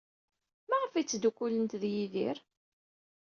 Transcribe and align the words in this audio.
Maɣef 0.69 0.93
ay 0.93 1.05
ttdukkulent 1.05 1.75
ed 1.77 1.83
Yidir? 1.93 2.37